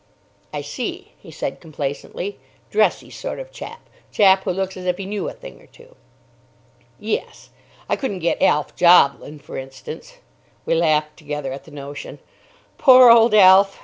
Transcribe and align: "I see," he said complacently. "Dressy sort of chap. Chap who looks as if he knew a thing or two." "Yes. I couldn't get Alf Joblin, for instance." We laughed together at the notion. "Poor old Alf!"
"I 0.51 0.63
see," 0.63 1.11
he 1.19 1.29
said 1.29 1.61
complacently. 1.61 2.39
"Dressy 2.71 3.11
sort 3.11 3.37
of 3.39 3.51
chap. 3.51 3.87
Chap 4.11 4.45
who 4.45 4.51
looks 4.51 4.75
as 4.75 4.85
if 4.87 4.97
he 4.97 5.05
knew 5.05 5.29
a 5.29 5.33
thing 5.33 5.61
or 5.61 5.67
two." 5.67 5.95
"Yes. 6.99 7.51
I 7.87 7.95
couldn't 7.95 8.17
get 8.25 8.41
Alf 8.41 8.75
Joblin, 8.75 9.37
for 9.37 9.57
instance." 9.57 10.15
We 10.65 10.73
laughed 10.73 11.17
together 11.17 11.51
at 11.53 11.65
the 11.65 11.69
notion. 11.69 12.17
"Poor 12.79 13.11
old 13.11 13.35
Alf!" 13.35 13.79